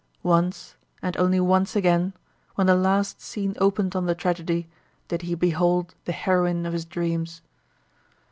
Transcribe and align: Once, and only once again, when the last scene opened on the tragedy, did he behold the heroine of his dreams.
Once, 0.23 0.75
and 1.03 1.15
only 1.17 1.39
once 1.39 1.75
again, 1.75 2.11
when 2.55 2.65
the 2.65 2.73
last 2.73 3.21
scene 3.21 3.55
opened 3.59 3.95
on 3.95 4.07
the 4.07 4.15
tragedy, 4.15 4.67
did 5.09 5.21
he 5.21 5.35
behold 5.35 5.93
the 6.05 6.11
heroine 6.11 6.65
of 6.65 6.73
his 6.73 6.85
dreams. 6.85 7.43